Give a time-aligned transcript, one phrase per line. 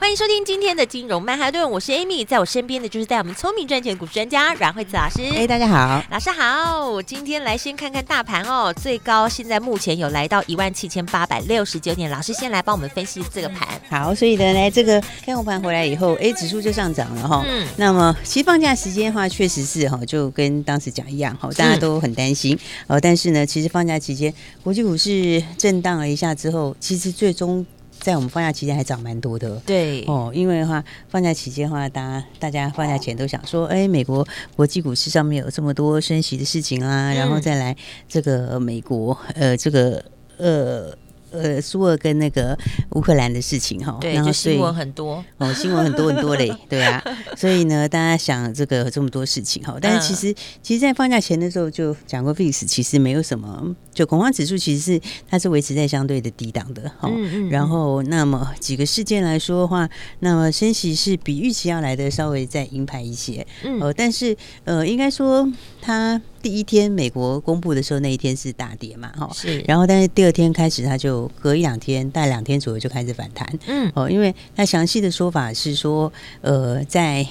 [0.00, 5.20] 欢迎收听今天的金融曼哈顿，我是 Amy，在我身边的就是带我们聪明赚钱股市专家阮惠慈老师。
[5.36, 6.88] 哎，大家好，老师好。
[6.88, 12.10] 我今天来先看看大盘哦，最高现在目前有来到一万七千八百六十九点。
[12.10, 13.68] 老师先来帮我们分析这个盘。
[13.90, 17.44] 好，所以呢，来这个开红盘回来以后，哎，指数就上涨了哈。
[17.46, 17.68] 嗯。
[17.76, 22.58] 那么其实放假时间的话，确实是哈，就跟当时讲一样哈，大家都很担心。
[22.86, 24.32] 呃，但是呢，其实放假期间，
[24.62, 27.66] 国际股市震荡了一下之后，其实最终。
[28.00, 34.26] 在我们放假期间还涨蛮多的，对哦，因为的话放假期间的话，大家大家放假前都想说，哎，美国
[34.56, 37.76] 国际股市上面有这么多升息的事情啊，嗯、然后再来
[38.08, 40.04] 这个美国呃这个
[40.38, 40.96] 呃。
[41.30, 42.56] 呃，苏俄跟那个
[42.90, 45.24] 乌克兰的事情哈，对，然后新闻很多。
[45.38, 47.02] 哦，新闻很多很多嘞， 对啊，
[47.36, 59.88] 所以呢，大家想这个这么多事情哈，但是其实，其实，在放假前的时候就讲过，VIX 其实没有什么，就恐慌指数其实是它是维持在相对的低档的哈，嗯嗯，然后那么几个事件来说的话，
[60.20, 66.20] 那么升息是比预期要来的稍微再鹰派一些，嗯，呃，但是呃，应该说它。
[66.42, 69.60] 第一天美国公布的时候，那一天是大跌嘛，哈，是。
[69.68, 77.26] 然后，但是第二天开始，它就隔一两天，大概两天左右就开始反弹，嗯，哦，因为它详细的说法是说，呃，在。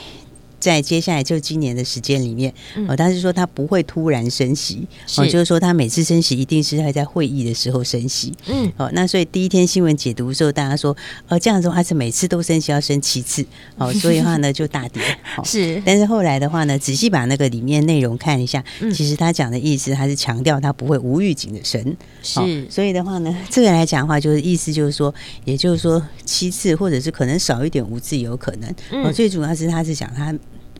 [0.60, 2.54] 在接下来就今年的时间里面，
[2.88, 10.96] 哦，他是说他不会突然升息，哦，就是说他每次升息一定是会在会议的时候升息，嗯，哦，那所以第一天新闻解读的时候，大家说，
[11.28, 13.46] 呃，这样子的话是每次都升息要升七次，
[13.78, 15.02] 哦， 所以的话呢就大跌，
[15.46, 18.64] 是，但是后来的话呢，仔细把那个里面内容看一下，
[18.94, 25.14] 其实他讲的意思，他是强调他不会无预警的升，是，所以的话呢，这个来讲的话，就是意思就是说，
[25.45, 30.36] 也就是说七次或者是可能少一点五次有可能，哦，最主要是他是讲他。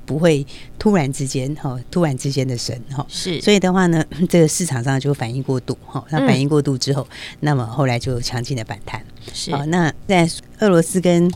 [0.10, 0.44] 不会
[0.80, 10.28] 突然之间哈，突然之间的神哈，是，所以的话呢， 这个市场上就反应过度哈，那反应过度之后，嗯、那么后来就强劲的反弹，是，好，那在
[10.62, 11.32] 俄罗斯跟。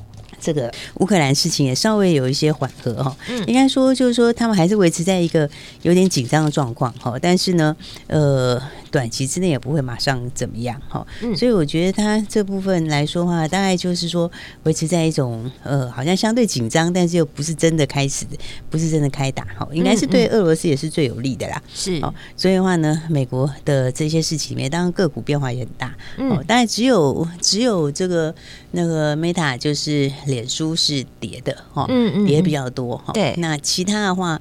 [0.46, 5.50] 这个乌克兰事情也稍微有一些缓和哈，嗯，应该说就是说他们还是维持在一个
[5.84, 7.74] 有点紧张的状况哈，但是呢，
[8.08, 8.62] 呃，
[8.94, 14.32] 短期之内也不会马上怎么样哈，嗯，所以我觉得它这部分来说的话，大概就是说
[14.66, 18.24] 维持在一种呃，好像相对紧张，但是又不是真的开始，
[18.70, 22.00] 不是真的开打哈，应该是对俄罗斯也是最有利的啦，是。
[22.04, 28.34] 哦，所以的话呢，美国的这些事情里面，当然个股变化也很大，哦，大概只有只有这个
[28.72, 30.12] 那个 Meta 就是。
[30.28, 33.14] 脸书是跌的哈，嗯嗯，跌比较多哈。
[33.14, 34.40] 对，那其他的话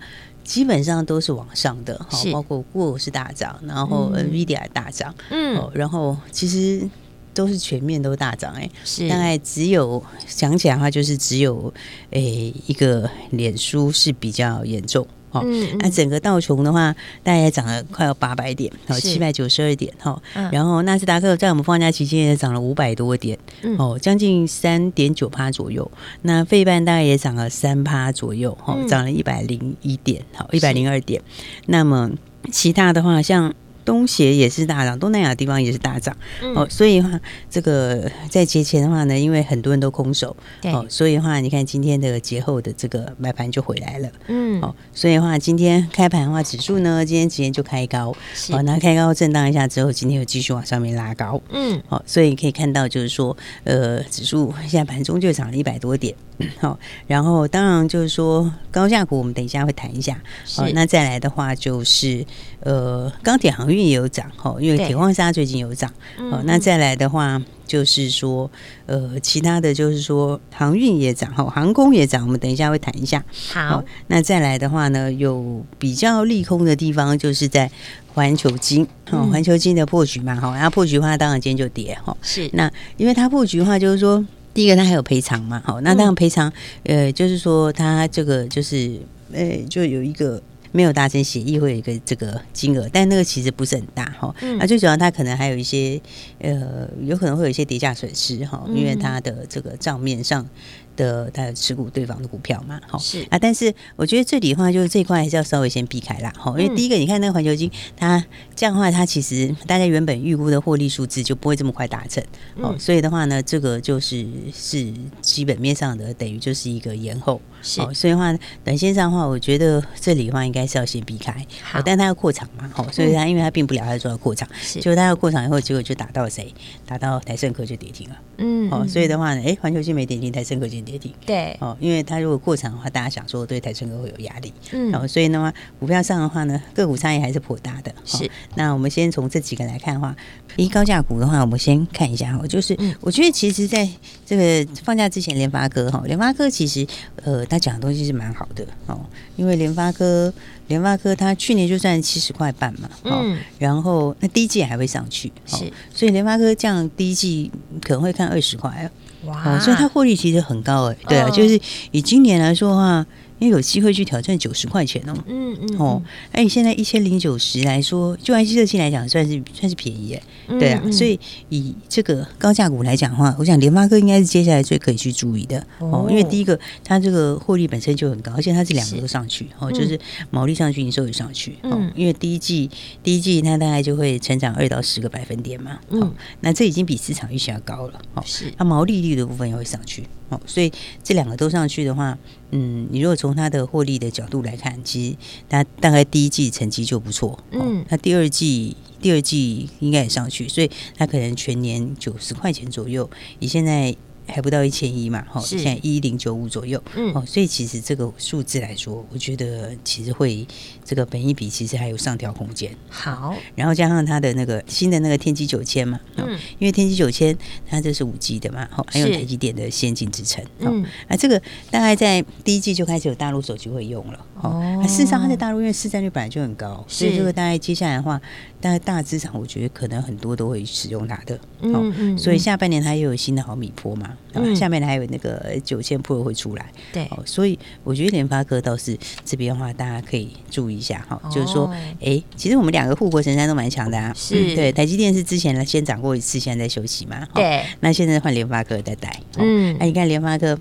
[0.53, 6.87] 基本上都是往上的哈，包括 Google 是大涨，然后 NVIDIA 大涨，嗯，然后其实
[7.33, 9.09] 都是全面都大涨哎，是。
[9.09, 11.73] 大概只有想起来的话，就是只有
[12.11, 15.07] 诶一个脸书是比较严重。
[15.33, 20.21] 哦，嗯，那整个道琼的话，大概也涨了快要八百点，好，七百九十二点，哈，
[20.53, 23.39] 然后纳斯达克在我们放假期间也涨了五百多点，
[23.79, 25.91] 哦，将近三点九趴左右。
[26.23, 31.21] 那费半大概也涨了三趴左右，哈，涨了一百零一点，好，一百零二点。
[31.67, 32.11] 那么
[32.51, 33.53] 其他的话，像。
[33.85, 37.21] 东协也是大涨，东南亚地方也是大涨，嗯、哦，所以的话，
[37.51, 40.73] 这个在节前的话呢，因为很多人都空手，对。
[40.73, 48.53] 哦，所以的话，你看今天的节后的这个买盘就回来了，嗯，哦，所以的话，今天开盘的话，指数呢，今天直接就开高，是。
[48.53, 56.15] 哦，那开高震荡一下之后，今天又继续往上面拉高，嗯，好、哦，所以你可以看到，就是说，呃，指数现在盘中就涨了一百多点，
[56.61, 60.17] 好、哦，然后当然就是说高价股，我们等一下会谈一下，
[60.55, 62.25] 好那再来的话就是，
[62.61, 63.73] 呃，钢铁行业。
[63.73, 68.51] 运也有涨哈，因为铁矿砂最近有涨，哦，那再来的话就是说，
[68.85, 73.25] 呃，其他的就是说航运也涨哈，航空也涨，我们等一下会谈一下。
[73.51, 77.71] 好，那再来的话呢，有比较利空的地方，就是在
[78.13, 82.15] 环球金，哦，环球金的破局嘛，哈，然后破局的话，当然今天就跌哈。
[82.21, 84.23] 是，那因为它破局的话，就是说
[84.55, 86.53] 第一个他还有赔偿嘛，好，那当然赔偿，
[86.85, 89.01] 呃，就是说他这个就是，
[89.33, 90.43] 呃，就有一个。
[90.75, 94.35] 没有达成协议会有一个这个金额，但那个其实不是很大哈。
[94.41, 96.01] 那、嗯啊、最主要它可能还有一些
[96.39, 100.49] 呃，有可能会有一些叠价损失哈，因为它的这个账面上
[100.97, 103.23] 的他的持股对方的股票嘛，好是。
[103.31, 108.25] 啊，但是我觉得这里的话，就是这一块还是要稍微先避开啦，好，因为第一个，你看那个环球金，它
[108.55, 112.23] 这样的话，它其实大家原本预估的获利数字就不会这么快达成，
[112.57, 126.53] 哦，所以的话呢，这个就是是基本面上的，等于就是一个延后，是，所以的话，短线上的话，我觉得这里的话应该是要先避开，好，但它要扩厂嘛，好，所以它因为它并不了，它说要扩厂，结果它要扩厂以后，结果就打到谁？
[126.87, 131.57] 打到台盛科就跌停了，嗯，哦，所以的话呢，哎，环球金没跌停，台盛科就跌停，对。
[131.61, 137.95] 哦，因为它如果过长的话，大家想说对台胜科会有压力，嗯，然后所以呢，股票上的话呢，个股差异还是颇大的。
[138.05, 140.15] 是，那我们先从这几个来看的话，
[140.57, 143.89] 一高价股的话，我们先看一下哈，就是我觉得其实在
[144.25, 146.87] 这个放假之前，联发科哈，联发科其实
[147.17, 148.67] 呃，他讲的东西是蛮好的。
[148.87, 149.01] 哦，
[149.37, 150.33] 因为联发科，
[150.69, 157.51] 联发科它去年就赚七十块半嘛，嗯，然后那第一季还会上去，是，所以联发科这样第一季
[157.81, 158.91] 可能会看二十块啊。
[159.27, 161.61] 哇、哦，所以它获利其实很高哎，对啊，就是
[161.91, 163.07] 以今年来说的话。
[163.39, 171.19] 因为有机会去挑战九十块钱哦，嗯嗯哦，哎，现在一千零九十来说，就 IC 设计来讲，算是算是便宜哎，对啊，所以
[171.49, 179.99] 以这个高价股来讲的话，我想联发科应该是接下来最可以去注意的哦，因为第一个它这个获利本身就很高，而且它是两个都上去哦，就是
[180.31, 182.71] 毛利上去，营收也上去哦，因为第一季
[183.03, 188.53] 第一季它大概就会成长二到十个百分点嘛，哦，那这已经比市场预期要高了哦，是。
[188.57, 190.73] 它毛利率的部分也会上去哦，所以
[191.03, 192.19] 这两个都上去的话。
[192.55, 195.17] 嗯，你如果从它的获利的角度来看，其实
[195.49, 203.11] 它大概第一季成绩就不错，嗯，它第二季第二季应该也上去，所以它可能全年九十块钱左右，
[203.41, 203.95] 以现在。
[204.25, 210.47] 还不到一千一嘛，哈，现在一零九五左右，嗯，哦，所以其实这个数字来说，我觉得其实会
[210.85, 212.75] 这个本一比其实还有上调空间。
[212.89, 217.37] 好，然后加上它的那个新的那个天玑九千嘛，嗯，因为天玑九千
[217.69, 221.37] 它这是五 G 的嘛，哦，还有台积电的先进制程，嗯，啊，这个
[221.73, 228.21] 大概在第一季就开始有大陆手机会用了，哦，事实上它在大陆因为市占率本来就很高，所以这个大概接下来的话，
[228.61, 234.11] 大概大资产我觉得可能很多都会使用它的，嗯嗯，所以下半年它又有新的毫米波嘛。
[234.35, 250.59] 嗯、下面还有那个九千 Pro 会出来，对，哦，所以我觉得联发科倒是这边的话，大家可以注意一下哈，哦、就是说，哎，其实我们两个护国神山都蛮强的啊，是、嗯，对，台积电是之前呢先涨过一次，现在在休息嘛，对，那现在换联发科在带，嗯，那、啊、你看联发科。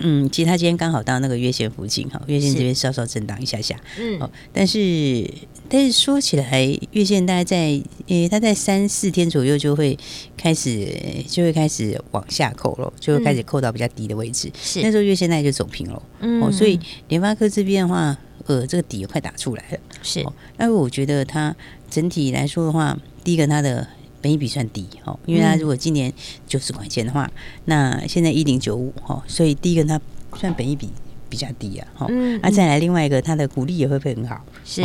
[0.00, 5.28] 嗯，其实他今天刚好到那个月线附近哈，月线这边稍稍震荡一下下，嗯，哦，但是
[5.68, 9.98] 但是说起来，月线大概在呃，它在三四天左右就会
[10.36, 10.86] 开始
[11.26, 14.82] 就会开始往下扣了，就会开始扣到比较低的位置，是。
[14.82, 16.78] 那时候月线大概就走平了，嗯，哦，所以
[17.08, 18.16] 联发科这边的话，
[18.46, 20.24] 呃，这个底也快打出来了，是，
[20.58, 21.56] 那我觉得它
[21.90, 23.88] 整体来说的话，第一个它的。
[24.26, 26.12] 本益比算低哦，因为它如果今年
[26.48, 27.30] 九十块钱的话，
[27.66, 30.00] 那现在一零九五哦，所以第一个它
[30.36, 30.90] 算本益比
[31.28, 32.06] 比较低啊，哈，
[32.42, 34.82] 那再来另外一个它的股利也会不会很好，是。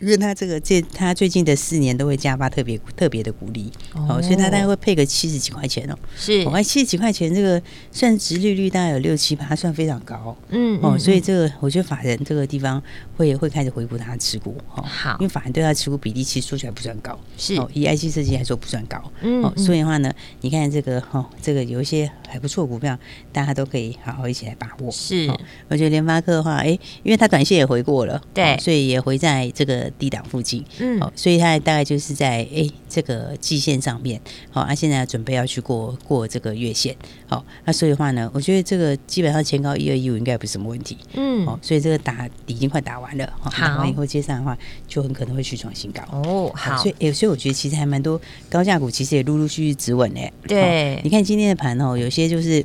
[0.00, 7.60] 因为他这个这他最近的四年都会加发特别特别的鼓励哦，所以他大概会配个七十几块钱哦，是，我看七十几块钱这个
[7.90, 12.82] 算殖利率大概有六七八，算非常高，嗯哦，所以这个我觉得法人这个地方
[13.16, 17.56] 会会开始回顾他的持股哦，好，因为法人对他持股比例其实说起来不算高，是。
[17.56, 20.12] 哦，以 IC 设计来说不算高，嗯哦，所以的话呢，
[20.42, 22.98] 你看这个哦，这个有一些还不错股票，
[23.32, 25.26] 大家都可以好好一起来把握，是，
[25.68, 29.90] 我觉得联发科的话，哎，因为它短线也回过了，对，所以也回在这个。
[29.98, 36.94] 低档附近，嗯，好，所以它大概就是在哎、欸、这个季线上面，好，啊，现在准备要去过过这个月线，
[37.26, 48.20] 好，那所以的话呢，我觉得这个基本上前高一二一五应该不是什么问题，嗯，好，所以这个打已经快打完了，好，打完以后接上的话就很可能会去创新高，哦，好，所以哎、欸，所以我觉得其实还蛮多
[48.50, 52.64] 高价股，其实也陆陆续续止稳嘞，对，你看今天的盘哦，有些就是。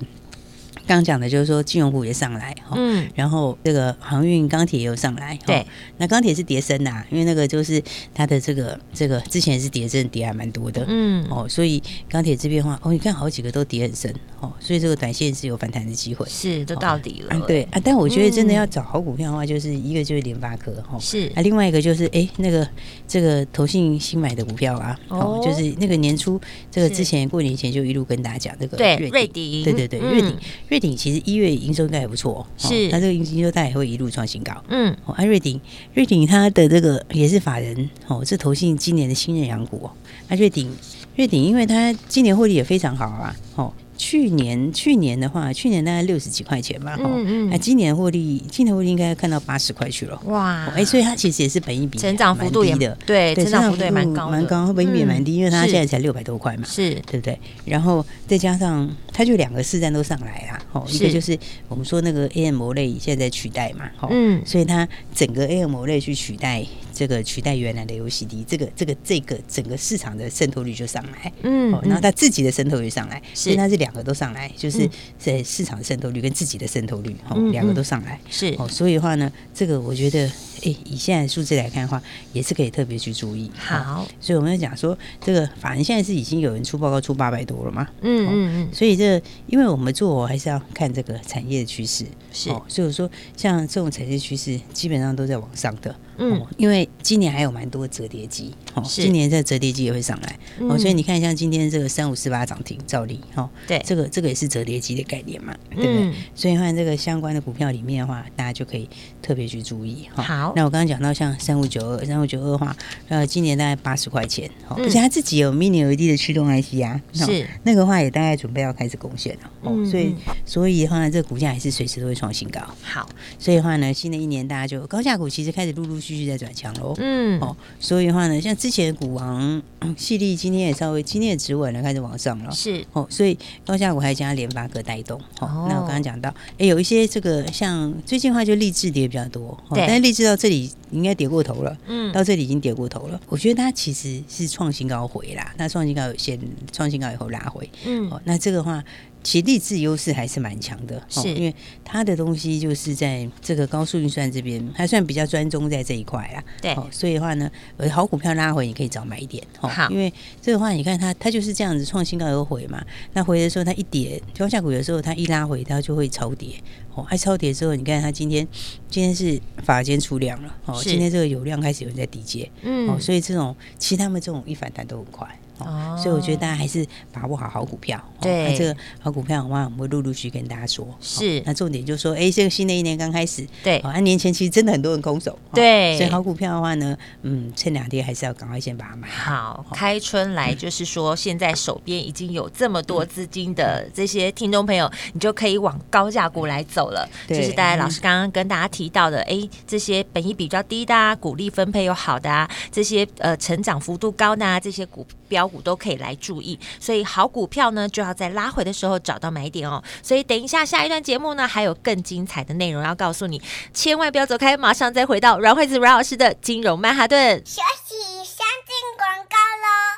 [0.95, 5.65] 刚讲的就是说金融股也上来哈，嗯，然后这个航运钢铁也有上来，对，
[5.97, 7.81] 那钢铁是跌深呐，因为那个就是
[8.13, 21.31] 它的这个这个之前是跌深，跌还蛮多的，嗯，哦，所以钢铁这边的话，哦，你看好几个都跌很深，哦，所以这个短线是有反弹的机会，是都到底了，对啊，但我觉得真的要找好股票的话，就是一个就是联发科哈，是。
[21.35, 22.67] 啊，另外一个就是哎那个
[23.07, 30.35] 这个投信新买的股票啊，哦，就是那个年初这个之前过年前就一路跟大家讲这个对瑞迪，对对对，瑞迪
[30.67, 30.80] 瑞。
[30.81, 34.51] 鼎其实一月营收应该还不错，是它这个营收大概也会一路创新高。
[34.67, 35.61] 嗯，哦，瑞鼎，
[35.93, 39.91] 瑞鼎它的这个也是法人哦，是投信今年的新人养股哦。
[40.27, 40.69] 啊，瑞鼎，
[41.15, 43.71] 瑞鼎，因为它今年获利也非常好啊，哦。
[44.01, 47.45] 去年去年的话，去年大概六十几块钱吧，哈、嗯。
[47.45, 57.39] 嗯，那今年获利，今年获利应该看到八十块去了，哇，哎、欸，所以它其实也是本益比成长幅度也的，对，成长幅度也蛮高，蛮高，本益比也蛮低，因为它现在才六百多块嘛，是，对不对？
[57.63, 66.65] 然后再加上它就两个市占都上来啦，哦，一个就是我们说那个 AMOLED 现在在取代嘛，嗯，所以它整个 AMOLED 去取代。
[67.01, 80.27] 这个取代原来的 LCD，这个这个这个整个市场的渗透率就上来，嗯，然后它自己的渗透率上来，是，它是两个都上来，就是在市场的渗透率跟自己的渗透率，哦，两个都上来，是，哦，所以的话呢，这个我觉得，
[80.63, 81.99] 哎，以现在数字来看的话，
[82.33, 83.49] 也是可以特别去注意。
[83.57, 95.95] 好，所以我们要讲说，这个反正现在是已经有人出报告出八百多了嘛，嗯嗯嗯，所以这个，因为我们做还是要看这个产业的趋势，是，所以我说像这种产业趋势基本上都在往上的。
[96.21, 106.13] 嗯，因为今年还有蛮多折叠机，哦，今年这折叠机也会上来，哦，所以你看像今天这个三五四八涨停，照例，哦，对，这个这个也是折叠机的概念嘛，对不对？
[106.35, 108.87] 所以看这个相关的股票里面的话，大家就可以
[109.19, 117.47] 特别去注意，好，那我刚刚讲到像三五九二，三五九二的话，呃，今年大概八十块钱，而且它自己有 Mini LED 的驱动 IC 啊，是。
[117.63, 123.09] 那个话也大概准备要开始贡献了，哦，所以所以的话呢，这个股价也是随时都会创新高，好，
[123.39, 126.10] 所以的话呢，新的一年大家就高价股其实开始陆陆续。
[126.11, 129.61] 继续在转强喽，嗯，哦，所以的话呢，像之前的股王
[129.97, 132.85] 矽力今天也稍微今天也止稳了，开始往上了，是。
[132.91, 146.37] 哦，所以高价股还加联发科带动，哦，那我刚刚讲到，哎、欸，有一些这个像最近的话就励志跌比较多，哦，但是励志到这里应该跌过头了，嗯，到这里已经跌过头了，我觉得它其实是创新高回啦，那创新高有先
[146.71, 148.83] 创新高以后拉回，嗯，哦，那这个话。
[149.23, 156.43] 其实励志优势还是蛮强的，是因为它的东西就是在这个高速运算这边还算比较专中在这一块啊。
[156.61, 157.49] 对，所以的话呢，
[157.91, 160.11] 好股票拉回你可以早买一点，好，因为
[160.41, 166.55] 这个话你看它它就是这样子创新高而回嘛，那回的时候它一跌，高价股的时候它一拉回它就会超跌，
[166.95, 168.47] 哦，它超跌之后你看它今天
[168.89, 175.27] 今天是法间出量了，哦，今天这个有量开始有人在低接，嗯，哦，所以这种其实他们这种一反弹都很快。
[175.63, 178.01] 哦，所以我觉得大家还是把握好好股票。
[178.21, 180.87] 对，那这个好股票的话，我们会陆陆续续跟大家说。
[181.01, 185.37] 是，那重点就是说，哎，这个新的一年刚开始，对，啊，年前其实真的很多人空手。
[185.53, 189.65] 对，所以好股票的话呢，嗯，趁两天还是要赶快先把它买好。
[189.73, 197.09] 开春来就是说，现在手边已经有这么多资金的这些听众朋友，你就可以往高价股来走了。
[197.27, 205.51] 就是大家老师刚刚跟大家提到的，哎，这些本益比较低的啊，股利分配又好的啊，这些呃成长幅度高的啊，这些股标。
[205.51, 209.83] 股都可以来注意，所以好股票呢，就要在拉回的时候找到买点哦。
[210.01, 213.41] 所以等一下下一段节目呢，还有更精彩的内容要告诉你，
[213.73, 217.37] 千万不要走开，马上再回到阮惠子阮老师的金融曼哈顿。
[217.45, 219.90] 休息，先进广告喽。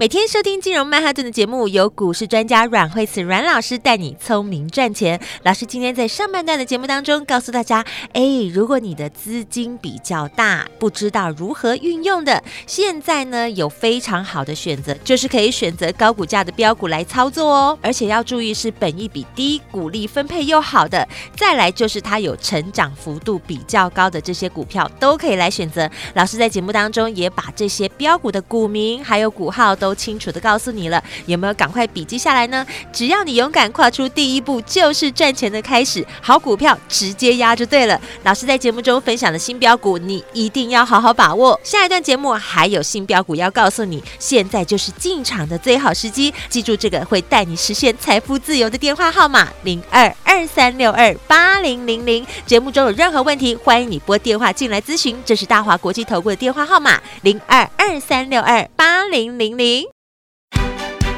[0.00, 5.20] 每天收听金融曼哈顿的节目，由股市专家阮慧慈阮老师带你聪明赚钱。
[5.42, 17.78] 老师今天在上半段的节目当中告诉大家，哎，如果你的资金比较大，不知道如何运用的，现在呢有非常好的选择，就是可以选择高股价的标股来操作哦。
[17.82, 25.86] 而且要注意是本益比低、股利分配又好的，再来就是它有成长幅度比较高的这些股票都可以来选择。
[26.14, 29.89] 老师在节目当中也把这些标股的股名还有股号都。
[29.90, 32.64] 都清楚的告诉你了，有没有赶快笔记下来呢？
[32.92, 36.06] 只要你勇敢跨出第一步，就是赚钱的开始。
[36.20, 38.00] 好股票直接压就对了。
[38.22, 41.58] 老师在节目中分享的新标股，你一定要好好把握。
[41.64, 46.32] 下一段节目还有新标股要告诉你，现在就是进场的最好时机。
[46.48, 52.24] 记住这个会带你实现财富自由的电话号码：零二二三六二八零零零。
[52.46, 55.20] 节目中有任何问题，欢迎你拨电话进来咨询。
[55.24, 59.79] 这是大华国际投顾的电话号码：零二二三六二八零零零。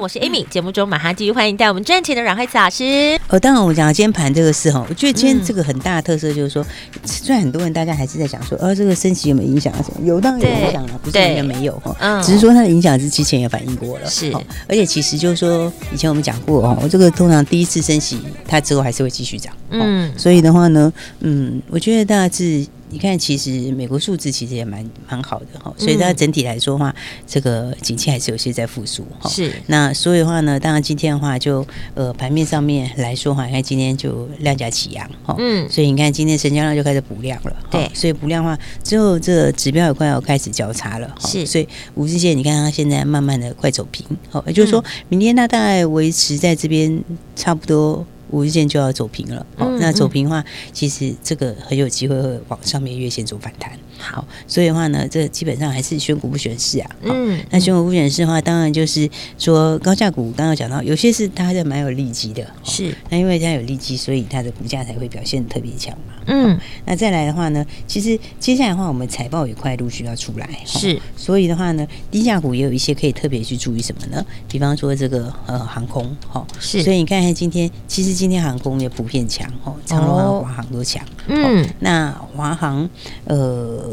[0.00, 0.48] 我是 Amy。
[0.48, 3.20] 节目中马上继续欢迎带我们赚钱的阮慧慈老师。
[3.28, 9.82] 哦，当然我们讲今天盘这个事哈，我觉得今天这个很大的特色就是说，嗯、虽然很多人大家还是在讲说，哦，这个升息有没有影响啊？
[9.84, 11.94] 什么有当然有影响了，不是应该没有哈。
[12.00, 14.08] 嗯，只是说它的影响是之前也反映过了。
[14.08, 14.32] 是，
[14.66, 19.52] 而且其实就是说，以前我们讲过哦，我这个通常第一次升息，它之后还是会继续涨。
[19.68, 22.66] 嗯，所以的话呢，嗯，我觉得大致。
[22.90, 26.94] 你看，其实美国数字其实也蛮蛮好的哈，所以它整体来说的话，
[27.26, 29.30] 这个景气还是有些在复苏哈。
[29.30, 47.02] 是，那所以的话呢，当然今天的话就呃盘面上面来说哈，你看今天就量价齐扬哈，嗯，所以你看今天成交量就开始补量了，对，所以补量的话之后这个指标也快要开始交叉了，是，所以五日线你看它现在慢慢的快走平，好，也就是说明天它大概维持在这边
[47.36, 48.04] 差不多。
[48.30, 49.46] 五日线就要走平了，
[49.78, 53.78] 那走平的话，其实这个很有机会会往上面月线做反弹。
[54.00, 56.90] 好，所以的话呢，这基本上还是选股不选市啊。
[57.02, 59.08] 嗯，那选股不选市的话，当然就是
[59.38, 62.94] 说高价股，刚刚讲到有些是它还是蛮有利基的，是。
[63.10, 66.14] 那因为它有利基，所以它的股价才会表现特别强嘛。
[66.26, 70.98] 嗯，那再来的话呢，其实接下来的话，我们财报也快陆续要出来，是。
[71.14, 74.24] 所以的话呢，低价股也有一些可以特别去注意什么呢？
[74.48, 76.82] 比方说这个呃航空，哈，是。
[76.82, 81.04] 所以你看看今天，其实今天航空也普遍强，哦，长荣航、华航都强。
[81.28, 82.88] 嗯，那华航
[83.24, 83.89] 呃。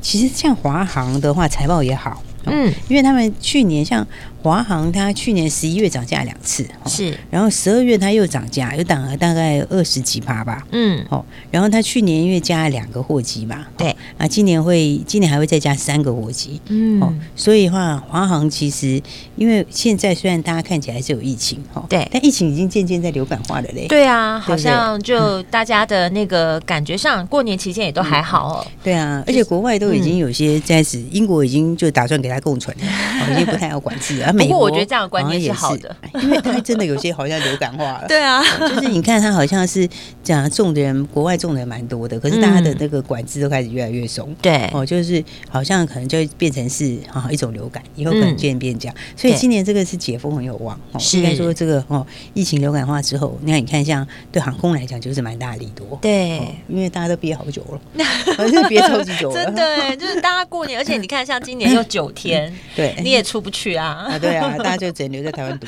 [0.00, 4.06] 其实像华航的话，财报也好，嗯，因为他们去年像。
[4.44, 19.02] 华航它去年十一月涨价两次，是，然后十二月它又涨价，又涨了大概二十几趴吧，嗯，好，然后它去年因为加了两个货机嘛，对，啊，今年会今年还会再加三个货机，嗯，哦，所以的话华航其实
[19.36, 34.44] 因为现在虽然大家看起来是有疫情，哈，对，但疫情已经渐渐在流感化了嘞，对啊，好像就大家的那个感觉上，过年期间也都还好哦，对啊，而且国外都已经有些在此，英国已经就打算给它共存，哦，已经不太要管制了。
[34.44, 38.04] 不过我觉得这样的观念是好的，因为它真的有些好像流感化了。
[38.08, 39.88] 对啊，就是你看它好像是
[40.22, 44.34] 讲种的人，国外种的人蛮多的，可是大家的那个管制都开始越来越松。
[44.40, 48.96] 对，哦，就是好像可能就变成是啊一种流感，以后可能渐渐变这样。
[49.16, 50.78] 所以今年这个是解封很有望。
[51.14, 55.98] 应该说这个哦，疫情流感化之后，那你看像对航空来讲就是蛮大的利多。
[56.02, 57.80] 对，因为大家都憋好久了，
[58.68, 59.44] 憋超级久了。
[59.44, 64.06] 真的，就是大家过年，而且你看像今年又九天， 对，你也出不去啊。
[64.24, 65.66] 对啊， 大家就只能留在台湾读。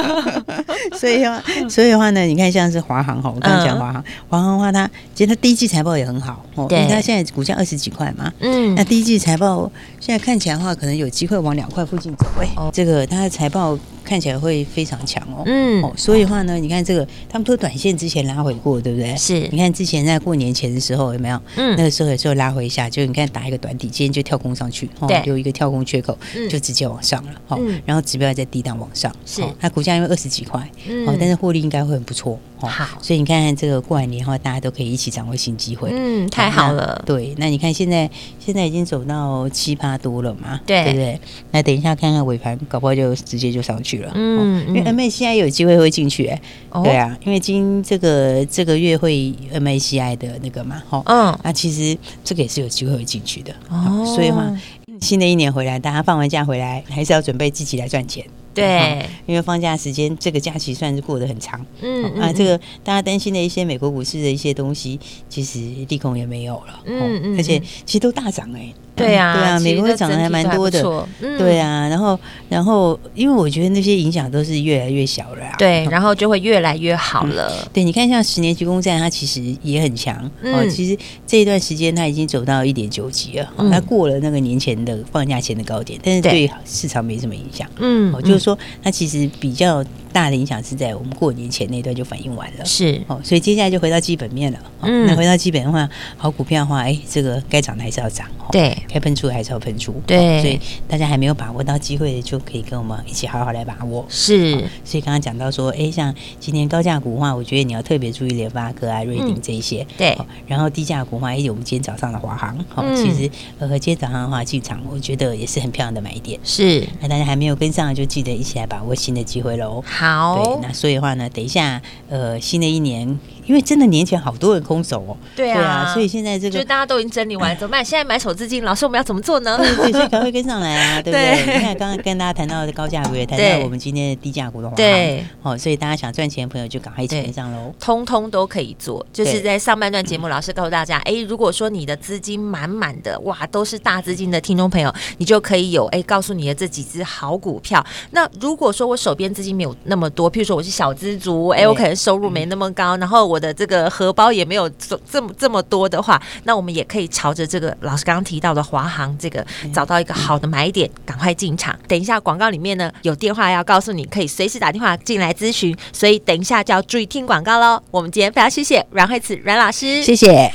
[0.96, 12.26] 所以的话，所以的话呢，你看像是华航哈，我刚刚讲华航，华航的话，它其实它第一季财报也很好哦，因为它现在股价二十几块嘛，嗯，那第一季财报现在看起来的话，可能有机会往两块附近走。
[12.40, 13.78] 哎，这个它的财报。
[14.02, 19.14] 看起来会非常强哦，嗯，哦，所以的话呢，你看这个，他们都短线之前拉回过，对不对？
[19.16, 21.40] 是，你看之前在过年前的时候有没有？
[21.54, 30.58] 嗯，那个时候有时候拉回一下，就你看打一个短底，今天就跳空上去，哦，有一个跳空缺口，就直接往上了，好，然后指标在低档往上，是，它股价因为二十几块，
[31.06, 36.72] 哦，但是获利应该会很不错，好，所以你看看这个过完年的话，大家都可以一起掌握新机会，嗯，太好。
[36.72, 38.10] 了，对，那你看现在
[38.40, 41.20] 现在已经走到七八多了嘛，对，对？
[41.50, 46.40] 那等一下看看尾盘，搞不好就直接就上去了，嗯，因为 MACI 有机会会进去，哎，
[46.84, 54.56] 对啊，因为今这个这个月会 MACI 的那个嘛，哈，嗯，那其实这个也是有机会会进去的，哦，所以嘛
[55.00, 58.24] 新的一年回来，大家放完假回来，还是要准备自己来赚钱。
[58.52, 61.64] 对，因为放假时间这个假期算是过得很长。
[61.80, 64.98] 嗯啊，这个大家担心的一些美国股市的一些东西，
[65.28, 66.80] 其实利空也没有了。
[66.84, 68.74] 嗯嗯，而且其实都大涨哎。
[69.00, 71.06] 对啊，对啊，美国涨得还蛮多的。
[71.20, 75.40] 对啊，然后然后因为我觉得那些影响都是越来越小了。
[75.58, 77.68] 对，然后就会越来越好了。
[77.72, 80.66] 对，你看像十年期公债，它其实也很强哦。
[80.68, 87.68] 其实这一段时间它已经走到一点九级了，它过了那个年前的放假前的高点，但是对市场没什么影响。
[87.78, 92.64] 嗯，就是说它其实比较大的影响是在我们过年前那段就反应完了。
[92.64, 94.58] 是哦，所以接下来就回到基本面了。
[94.82, 98.26] 嗯，那回到基本的话，好股票的话，哎，这个该涨的还是要涨。
[98.50, 98.76] 对。
[98.92, 104.04] 该喷出还是要喷出，对，所以大家还没有把握到机会，就可以跟我们一起好好来把握。
[104.08, 104.52] 是，
[104.84, 109.86] 所以刚刚讲到说，哎，像今年高价股的话，我觉得你要特别注意联发科啊、瑞鼎这一些。
[109.96, 110.18] 对，
[110.48, 116.40] 然后低价股的话，哎，我们今天早上的华航，好，其实呃，今天早上的话进场，我觉得也是很漂亮的买点。
[116.42, 119.84] 是，那大家还没有跟上，就记得一起来把握新的机会喽。
[120.00, 125.16] 好，对，那所以的话呢，等一下，呃，新的一年，因为真的年前好多人空手哦。
[125.34, 127.84] 对啊，所以现在这个就大家都已经整理完，怎么办？
[127.84, 129.56] 现在买手资金，老师我们要怎么做呢？
[129.56, 131.54] 对对，所以赶快跟上来啊， 对不对？
[131.54, 139.04] 你看刚刚跟大家谈到的高价股，也谈到我们今天的低价股的话，对，哦，所以大家想赚钱的朋友就赶快一起跟上喽，通通都可以做。
[139.12, 147.84] 就是在上半段节目，老师告诉大家，哎，如果说你的资金满满的，哇，都是大资金的听众朋友，你就可以有哎，告诉你的这几只好股票。
[148.10, 161.78] 那如果说我手边资金没有那么多，譬如说我是小资族，哎，我可能收入没那么高，然后我的这个荷包也没有这这么这么多的话，那我们也可以朝着这个老师刚刚提到的华航这个找到一个好的买点，赶快进场。
[161.86, 167.80] 等一下广告里面呢，有电话要告诉你，可以随时打电话进来咨询，所以等一下就要注意听广告喽。
[167.92, 170.52] 我们今天非常谢谢阮慧慈阮老师，谢谢。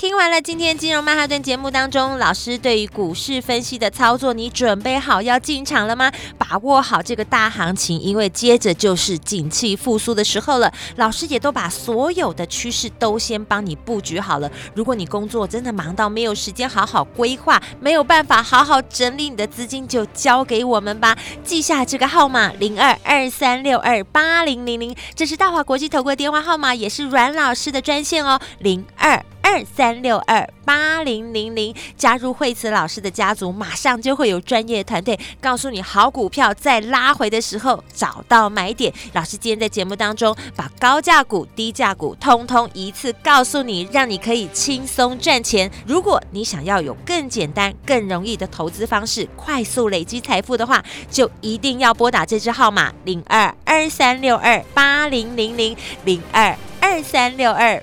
[0.00, 6.10] 听完了今天金融曼哈顿节目当中，老师对于股市分析的操作，你准备好要进场了吗？
[6.38, 10.72] 把握好这个大行情，因为接着就是景气复苏的时候了。
[10.96, 14.50] 老师也都把所有的趋势都先帮你布局好了。
[14.74, 21.14] 如果你工作真的忙到没有时间好好规划，没有办法好好整理你的资金，就交给我们吧。
[21.44, 29.22] 记下这个号码零二二三六二八零零零，这是大华国际投顾电话号码，也是阮老师的专线哦，零二。
[29.42, 38.92] 二三六二八零零零，加入惠慈老师的家族，马上就会有专业团队告诉你好股票在拉回的时候找到买点。
[39.12, 45.70] 老师今天在节目当中把高价股、低价股通通一次告诉你，让你可以轻松赚钱。
[45.86, 57.82] 如果你想要有更简单、更容易的投资方式，快速累积财富的话，就一定要拨打这支号码零二二三六二八零零零零二二三六二。